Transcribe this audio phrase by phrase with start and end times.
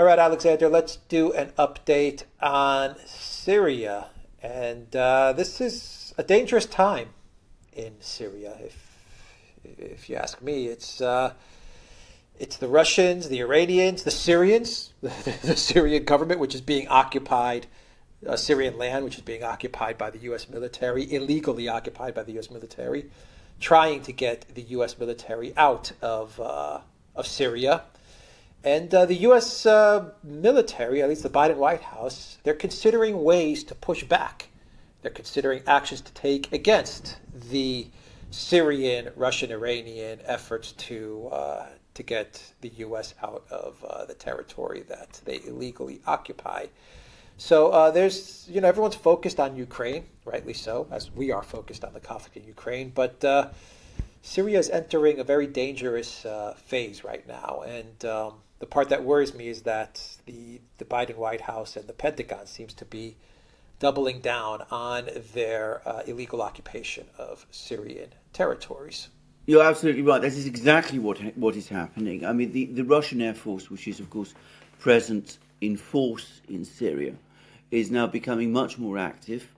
[0.00, 4.06] All right, Alexander, let's do an update on Syria.
[4.42, 7.10] And uh, this is a dangerous time
[7.74, 8.56] in Syria.
[8.64, 8.78] If,
[9.62, 11.34] if you ask me, it's, uh,
[12.38, 17.66] it's the Russians, the Iranians, the Syrians, the, Syrian government, which is being occupied,
[18.26, 20.48] uh, Syrian land, which is being occupied by the U.S.
[20.48, 22.50] military, illegally occupied by the U.S.
[22.50, 23.10] military,
[23.60, 24.98] trying to get the U.S.
[24.98, 26.78] military out of, uh,
[27.14, 27.82] of Syria
[28.62, 29.64] and uh, the U.S.
[29.64, 34.48] Uh, military, at least the Biden White House, they're considering ways to push back.
[35.02, 37.18] They're considering actions to take against
[37.50, 37.86] the
[38.30, 43.14] Syrian, Russian, Iranian efforts to uh, to get the U.S.
[43.22, 46.66] out of uh, the territory that they illegally occupy.
[47.36, 51.84] So uh, there's, you know, everyone's focused on Ukraine, rightly so, as we are focused
[51.84, 52.92] on the conflict in Ukraine.
[52.94, 53.48] But uh,
[54.22, 59.34] Syria is entering a very dangerous phase right now, and um, the part that worries
[59.34, 63.16] me is that the the Biden White House and the Pentagon seems to be
[63.78, 69.08] doubling down on their uh, illegal occupation of Syrian territories.
[69.46, 70.20] You're absolutely right.
[70.20, 72.24] This is exactly what what is happening.
[72.24, 74.34] I mean, the, the Russian Air Force, which is of course
[74.78, 77.14] present in force in Syria,
[77.70, 79.50] is now becoming much more active,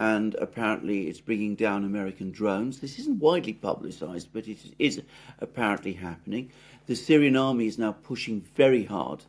[0.00, 2.80] and apparently it's bringing down American drones.
[2.80, 5.02] This isn't widely publicized, but it is
[5.40, 6.50] apparently happening
[6.90, 9.22] the Syrian army is now pushing very hard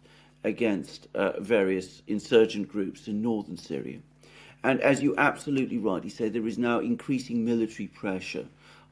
[0.44, 4.00] against uh, various insurgent groups in northern Syria.
[4.64, 8.48] And as you absolutely rightly say, there is now increasing military pressure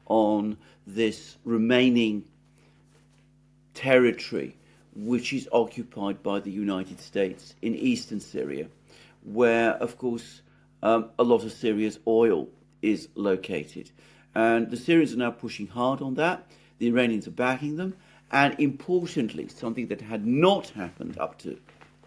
[0.06, 2.24] on this remaining
[3.74, 4.54] territory
[4.94, 8.68] which is occupied by the United States in eastern Syria,
[9.24, 10.42] where, of course,
[10.82, 12.48] um, a lot of Syria's oil
[12.82, 13.90] is located.
[14.34, 16.46] And the Syrians are now pushing hard on that.
[16.78, 17.94] The Iranians are backing them.
[18.32, 21.58] And importantly, something that had not happened up to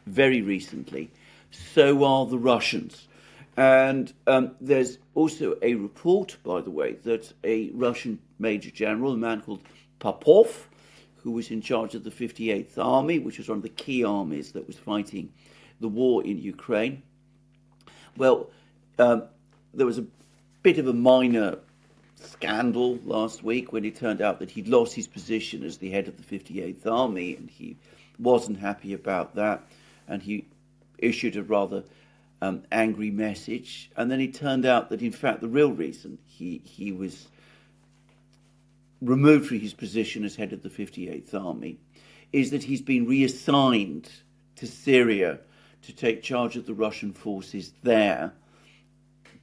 [0.05, 1.11] very recently,
[1.51, 3.07] so are the Russians.
[3.55, 9.17] And um, there's also a report, by the way, that a Russian Major General, a
[9.17, 9.61] man called
[9.99, 10.69] Popov,
[11.17, 14.53] who was in charge of the 58th Army, which was one of the key armies
[14.53, 15.31] that was fighting
[15.79, 17.03] the war in Ukraine.
[18.17, 18.49] Well,
[18.99, 19.23] um,
[19.73, 20.05] there was a
[20.61, 21.57] bit of a minor
[22.15, 26.07] scandal last week when it turned out that he'd lost his position as the head
[26.07, 27.75] of the 58th Army, and he
[28.19, 29.63] wasn't happy about that,
[30.07, 30.45] and he
[30.97, 31.83] issued a rather
[32.41, 33.89] um, angry message.
[33.97, 37.27] And then it turned out that, in fact, the real reason he, he was
[39.01, 41.77] removed from his position as head of the 58th Army
[42.31, 44.09] is that he's been reassigned
[44.55, 45.39] to Syria
[45.83, 48.33] to take charge of the Russian forces there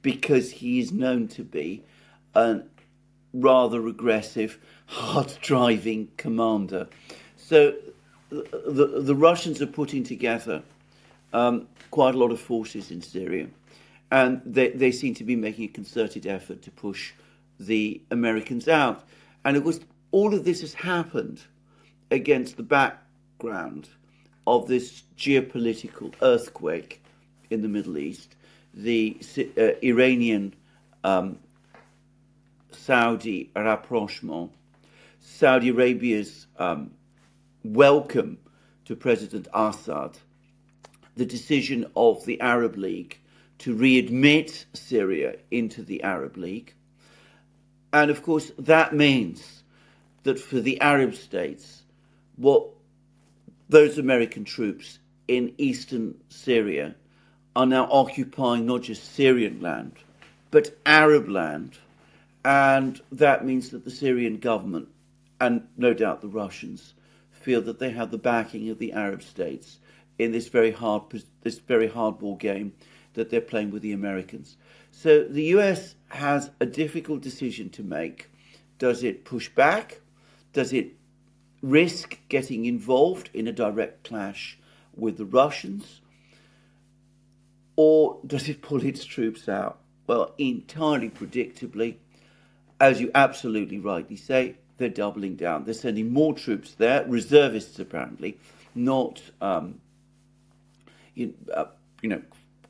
[0.01, 1.83] because he is known to be
[2.33, 2.69] an
[3.33, 6.87] rather aggressive, hard driving commander.
[7.37, 7.75] So
[8.29, 10.63] the, the Russians are putting together
[11.33, 13.47] um, quite a lot of forces in Syria,
[14.11, 17.13] and they, they seem to be making a concerted effort to push
[17.59, 19.03] the Americans out.
[19.45, 19.79] And of course,
[20.11, 21.41] all of this has happened
[22.09, 23.89] against the background
[24.45, 27.01] of this geopolitical earthquake
[27.49, 28.35] in the Middle East,
[28.73, 29.17] the
[29.57, 30.53] uh, Iranian
[31.03, 31.37] um,
[32.71, 34.51] Saudi rapprochement,
[35.19, 36.91] Saudi Arabia's um,
[37.63, 38.37] welcome
[38.85, 40.17] to President Assad,
[41.15, 43.19] the decision of the Arab League
[43.59, 46.73] to readmit Syria into the Arab League.
[47.93, 49.63] And of course, that means
[50.23, 51.83] that for the Arab states,
[52.37, 52.67] what
[53.69, 56.95] those American troops in eastern Syria
[57.55, 59.93] are now occupying not just Syrian land,
[60.51, 61.77] but Arab land
[62.43, 64.89] and that means that the Syrian government,
[65.39, 66.93] and no doubt the Russians,
[67.31, 69.79] feel that they have the backing of the Arab states
[70.17, 71.03] in this very hard
[71.41, 72.73] this very hardball game
[73.13, 74.57] that they're playing with the Americans.
[74.91, 78.29] So the US has a difficult decision to make.
[78.77, 80.01] Does it push back?
[80.53, 80.93] Does it
[81.61, 84.57] risk getting involved in a direct clash
[84.95, 86.01] with the Russians?
[87.83, 89.79] Or does it pull its troops out?
[90.05, 91.95] Well, entirely predictably,
[92.79, 95.65] as you absolutely rightly say, they're doubling down.
[95.65, 98.37] They're sending more troops there, reservists apparently,
[98.75, 99.81] not um,
[101.15, 101.65] you, uh,
[102.03, 102.21] you know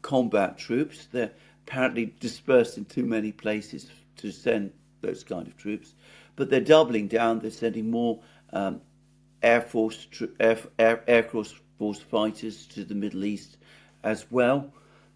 [0.01, 1.09] combat troops.
[1.11, 1.33] They're
[1.67, 4.71] apparently dispersed in too many places to send
[5.01, 5.93] those kind of troops,
[6.37, 7.39] but they're doubling down.
[7.39, 8.21] They're sending more
[8.53, 8.79] um,
[9.43, 10.07] air force
[10.39, 13.57] air, air, air force fighters to the Middle East
[14.05, 14.71] as well.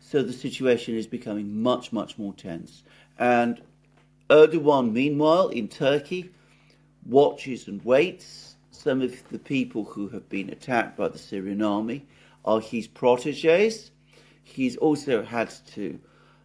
[0.08, 2.84] So the situation is becoming much much more tense,
[3.18, 3.60] and
[4.30, 6.30] Erdogan, meanwhile, in Turkey,
[7.08, 8.56] watches and waits.
[8.70, 12.06] Some of the people who have been attacked by the Syrian army
[12.46, 13.90] are his proteges.
[14.44, 16.00] He's also had to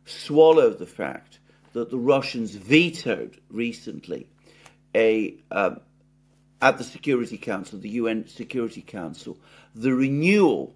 [0.07, 1.39] swallow the fact
[1.75, 4.27] that the Russians vetoed recently
[4.95, 5.81] a um,
[6.63, 9.37] at the Security Council, the UN Security Council,
[9.75, 10.75] the renewal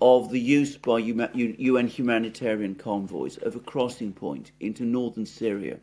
[0.00, 5.78] of the use by UN humanitarian convoys of a crossing point into northern Syria,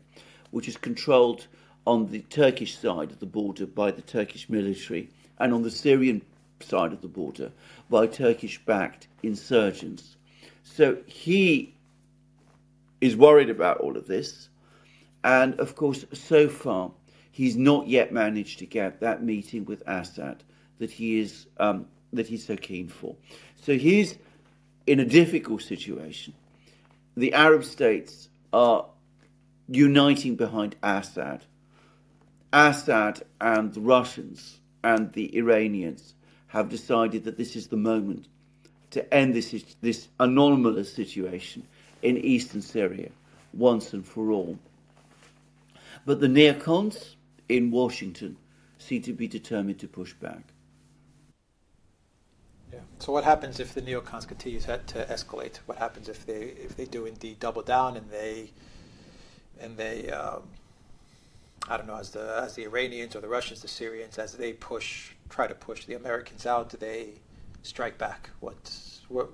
[0.50, 1.46] which is controlled
[1.86, 6.22] on the Turkish side of the border by the Turkish military and on the Syrian
[6.60, 7.50] side of the border
[7.90, 10.16] by Turkish backed insurgents.
[10.62, 11.74] So he
[13.00, 14.48] is worried about all of this.
[15.22, 16.92] And of course, so far,
[17.30, 20.42] he's not yet managed to get that meeting with Assad
[20.78, 23.16] that he is um, that he's so keen for.
[23.62, 24.16] So he's
[24.86, 26.34] in a difficult situation.
[27.16, 28.86] The Arab states are
[29.68, 31.44] uniting behind Assad.
[32.52, 36.14] Assad and the Russians and the Iranians
[36.48, 38.26] have decided that this is the moment
[38.90, 41.66] to end this, this anomalous situation
[42.02, 43.10] in eastern Syria
[43.52, 44.58] once and for all.
[46.06, 47.14] But the neocons
[47.48, 48.36] in Washington
[48.78, 50.53] seem to be determined to push back.
[52.74, 52.80] Yeah.
[52.98, 55.58] So what happens if the neocons continue to, to escalate?
[55.66, 58.50] What happens if they if they do indeed double down and they
[59.60, 60.42] and they um,
[61.68, 64.52] I don't know as the as the Iranians or the Russians, the Syrians, as they
[64.52, 67.10] push try to push the Americans out, do they
[67.62, 68.30] strike back?
[68.40, 68.72] What
[69.08, 69.30] what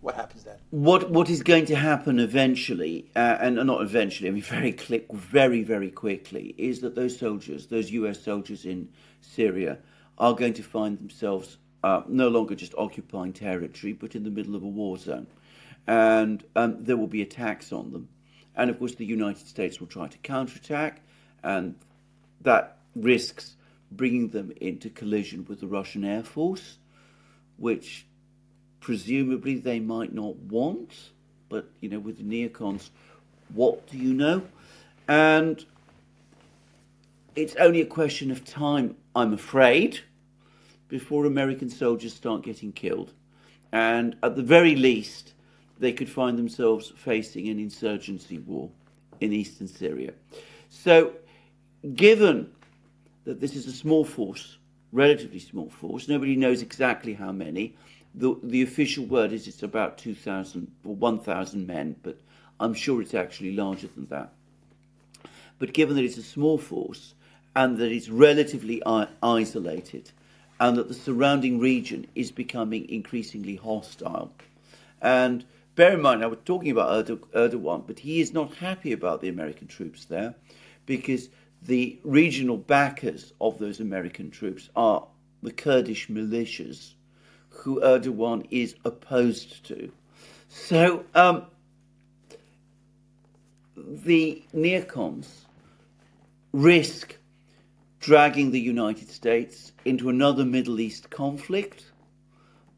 [0.00, 0.58] what happens then?
[0.70, 5.12] What what is going to happen eventually, uh, and not eventually, I mean very quick,
[5.12, 8.22] very very quickly, is that those soldiers, those U.S.
[8.22, 8.88] soldiers in
[9.20, 9.78] Syria,
[10.18, 14.56] are going to find themselves uh, no longer just occupying territory, but in the middle
[14.56, 15.28] of a war zone,
[15.86, 18.08] and um, there will be attacks on them,
[18.56, 21.00] and of course the United States will try to counterattack,
[21.44, 21.76] and
[22.40, 23.54] that risks
[23.92, 26.78] bringing them into collision with the Russian Air Force,
[27.56, 28.04] which
[28.80, 30.90] presumably they might not want,
[31.48, 32.90] but you know, with the neocons,
[33.54, 34.42] what do you know?
[35.06, 35.64] And
[37.36, 40.00] it's only a question of time, I'm afraid,
[40.88, 43.12] before American soldiers start getting killed.
[43.72, 45.34] And at the very least,
[45.78, 48.70] they could find themselves facing an insurgency war
[49.20, 50.12] in eastern Syria.
[50.70, 51.12] So,
[51.94, 52.50] given
[53.24, 54.58] that this is a small force,
[54.92, 57.74] relatively small force, nobody knows exactly how many,
[58.14, 62.18] the, the official word is it's about 2,000 or 1,000 men, but
[62.58, 64.32] I'm sure it's actually larger than that.
[65.58, 67.14] But given that it's a small force
[67.54, 68.82] and that it's relatively
[69.22, 70.10] isolated
[70.58, 74.32] and that the surrounding region is becoming increasingly hostile,
[75.00, 75.44] and
[75.74, 79.28] bear in mind, I was talking about Erdogan, but he is not happy about the
[79.28, 80.34] American troops there
[80.86, 81.28] because
[81.62, 85.06] the regional backers of those American troops are
[85.42, 86.94] the Kurdish militias
[87.50, 89.90] who Erdogan is opposed to.
[90.48, 91.46] So um,
[93.76, 95.26] the neocons
[96.52, 97.16] risk
[98.06, 101.90] dragging the United States into another Middle East conflict,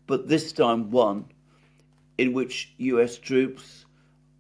[0.07, 1.27] but this time one
[2.17, 3.85] in which US troops,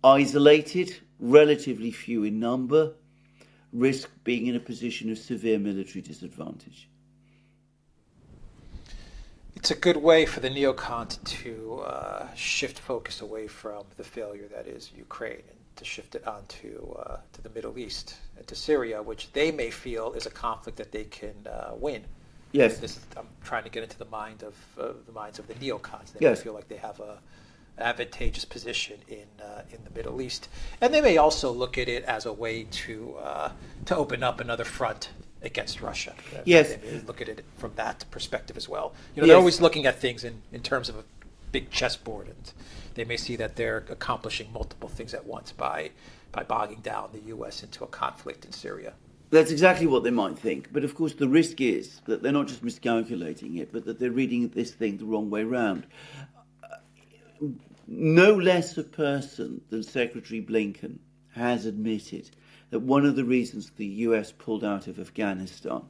[0.02, 2.94] isolated, relatively few in number,
[3.70, 6.88] risk being in a position of severe military disadvantage.
[9.56, 14.48] It's a good way for the neocons to uh, shift focus away from the failure
[14.54, 15.42] that is Ukraine.
[15.50, 19.50] and to shift it onto uh, to the Middle East and to Syria, which they
[19.50, 22.04] may feel is a conflict that they can uh, win.
[22.52, 25.54] Yes, this I'm trying to get into the mind of uh, the minds of the
[25.54, 26.12] neocons.
[26.12, 26.42] They yes.
[26.42, 27.18] feel like they have a
[27.78, 30.48] advantageous position in uh, in the Middle East,
[30.80, 33.52] and they may also look at it as a way to uh,
[33.86, 35.10] to open up another front
[35.42, 36.14] against Russia.
[36.44, 36.74] Yes.
[36.74, 38.92] They look at it from that perspective as well.
[39.14, 39.32] You know, yes.
[39.32, 41.04] they're always looking at things in, in terms of a
[41.52, 42.52] big chessboard, and
[42.94, 45.90] they may see that they're accomplishing multiple things at once by
[46.32, 47.62] by bogging down the U.S.
[47.62, 48.92] into a conflict in Syria.
[49.30, 50.72] That's exactly what they might think.
[50.72, 54.10] But of course, the risk is that they're not just miscalculating it, but that they're
[54.10, 55.86] reading this thing the wrong way round.
[57.86, 60.98] No less a person than Secretary Blinken
[61.34, 62.30] has admitted
[62.70, 65.82] that one of the reasons the US pulled out of Afghanistan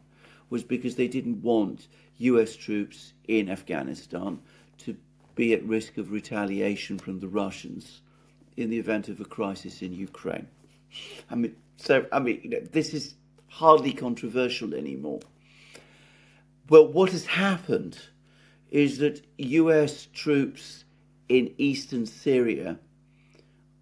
[0.50, 1.88] was because they didn't want
[2.19, 4.41] US troops in Afghanistan
[4.79, 4.97] to
[5.38, 8.02] be at risk of retaliation from the Russians
[8.57, 10.49] in the event of a crisis in Ukraine.
[11.30, 13.14] I mean, so I mean, you know, this is
[13.47, 15.21] hardly controversial anymore.
[16.68, 17.97] Well, what has happened
[18.73, 20.85] is that US troops
[21.28, 22.80] in eastern Syria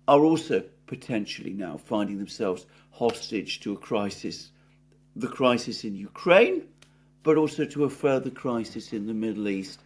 [0.07, 4.51] are also potentially now finding themselves hostage to a crisis,
[5.17, 6.69] the crisis in Ukraine,
[7.23, 9.81] but also to a further crisis in the Middle East.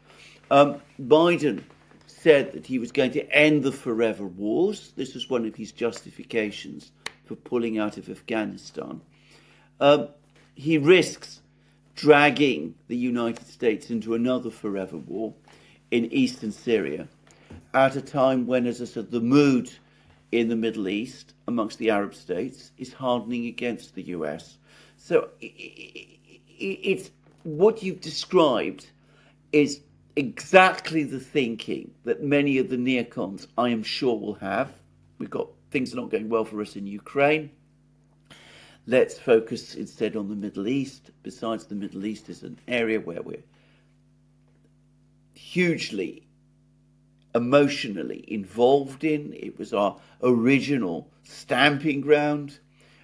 [0.50, 1.62] Um, Biden
[2.06, 4.92] said that he was going to end the forever wars.
[4.96, 6.92] This was one of his justifications
[7.24, 9.00] for pulling out of Afghanistan.
[9.80, 10.08] Um,
[10.54, 11.40] he risks
[11.94, 15.34] dragging the United States into another forever war
[15.90, 17.08] in eastern Syria
[17.74, 19.70] at a time when, as I said, the mood
[20.32, 24.58] in the Middle East amongst the Arab states is hardening against the US.
[24.96, 27.10] So it's
[27.42, 28.86] what you've described
[29.52, 29.80] is
[30.20, 34.70] exactly the thinking that many of the neocons, I am sure, will have.
[35.18, 37.50] We've got things are not going well for us in Ukraine.
[38.86, 41.10] Let's focus instead on the Middle East.
[41.22, 43.44] Besides, the Middle East is an area where we're
[45.34, 46.28] hugely
[47.34, 49.32] emotionally involved in.
[49.32, 52.58] It was our original stamping ground.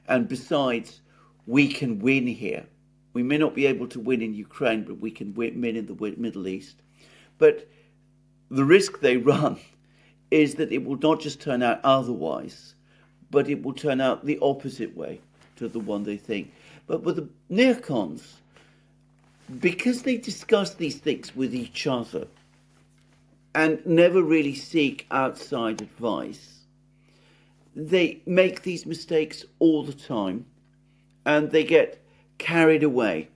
[0.06, 1.00] And besides,
[1.46, 2.66] we can win here.
[3.14, 6.14] We may not be able to win in Ukraine, but we can win in the
[6.18, 6.82] Middle East.
[7.38, 7.68] But
[8.50, 9.58] the risk they run
[10.30, 12.74] is that it will not just turn out otherwise,
[13.30, 15.20] but it will turn out the opposite way
[15.56, 16.52] to the one they think.
[16.86, 18.22] But with the neocons,
[19.60, 22.26] because they discuss these things with each other
[23.54, 26.60] and never really seek outside advice,
[27.74, 30.46] they make these mistakes all the time
[31.24, 32.02] and they get
[32.38, 33.28] carried away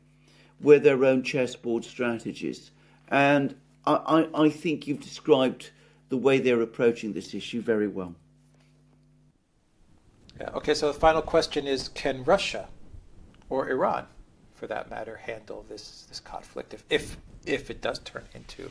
[0.61, 2.71] with their own chessboard strategies.
[3.09, 3.55] And
[3.97, 5.71] I, I, I think you've described
[6.09, 8.15] the way they're approaching this issue very well.
[10.41, 10.51] Yeah.
[10.55, 10.75] Okay.
[10.75, 12.69] So the final question is: Can Russia,
[13.49, 14.07] or Iran,
[14.55, 17.17] for that matter, handle this this conflict if if,
[17.47, 18.71] if it does turn into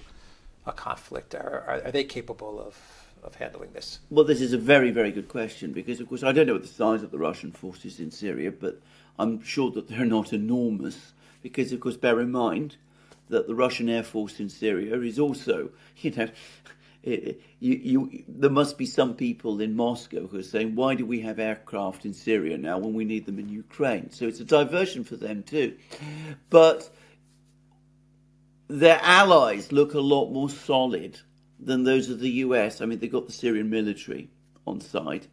[0.66, 1.36] a conflict?
[1.36, 2.76] Are, are, are they capable of
[3.24, 4.00] of handling this?
[4.10, 6.64] Well, this is a very very good question because, of course, I don't know what
[6.64, 8.82] the size of the Russian forces in Syria, but
[9.18, 11.14] I'm sure that they're not enormous.
[11.42, 12.76] Because, of course, bear in mind
[13.30, 16.30] that the Russian Air Force in Syria is also, you know,
[17.04, 21.22] you, you, there must be some people in Moscow who are saying, why do we
[21.22, 24.12] have aircraft in Syria now when we need them in Ukraine?
[24.12, 25.78] So it's a diversion for them too.
[26.50, 26.90] But
[28.68, 31.20] their allies look a lot more solid
[31.60, 32.82] than those of the US.
[32.82, 34.30] I mean, they've got the Syrian military
[34.68, 35.28] on side.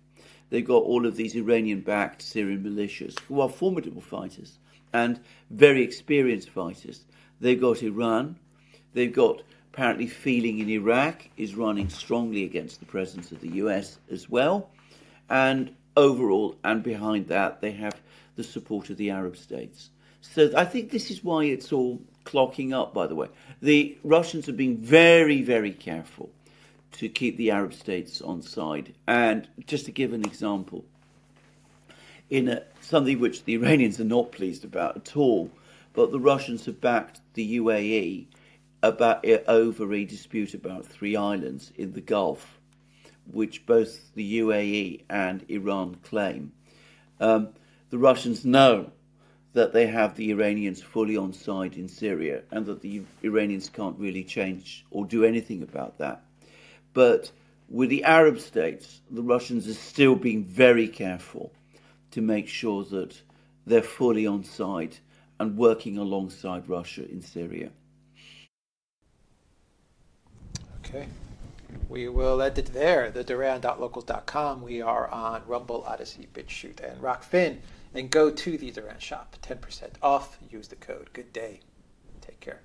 [0.50, 4.58] They've got all of these Iranian backed Syrian militias who are formidable fighters
[4.92, 7.04] and very experienced fighters.
[7.40, 8.36] They've got Iran.
[8.94, 13.98] They've got apparently feeling in Iraq is running strongly against the presence of the US
[14.10, 14.70] as well.
[15.28, 18.00] And overall, and behind that, they have
[18.36, 19.90] the support of the Arab states.
[20.20, 23.28] So I think this is why it's all clocking up, by the way.
[23.60, 26.30] The Russians have been very, very careful
[26.92, 28.94] to keep the Arab states on side.
[29.06, 30.84] And just to give an example,
[32.30, 35.50] in a, something which the Iranians are not pleased about at all,
[35.96, 38.26] but the Russians have backed the UAE
[38.82, 42.60] about over a dispute about three islands in the Gulf,
[43.32, 46.52] which both the UAE and Iran claim.
[47.18, 47.48] Um,
[47.88, 48.92] the Russians know
[49.54, 53.98] that they have the Iranians fully on side in Syria and that the Iranians can't
[53.98, 56.22] really change or do anything about that.
[56.92, 57.32] But
[57.70, 61.52] with the Arab states, the Russians are still being very careful
[62.10, 63.18] to make sure that
[63.66, 64.98] they're fully on side
[65.38, 67.70] and working alongside Russia in Syria.
[70.84, 71.06] Okay.
[71.88, 73.10] We will end it there.
[73.10, 74.62] The Duran.locals.com.
[74.62, 77.58] We are on Rumble, Odysee, BitChute, and Rokfin.
[77.94, 79.36] And go to the Duran shop.
[79.42, 80.38] 10% off.
[80.50, 81.10] Use the code.
[81.12, 81.60] Good day.
[82.20, 82.60] Take care.